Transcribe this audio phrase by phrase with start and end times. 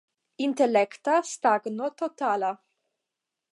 [0.45, 2.51] Intelekta stagno totala.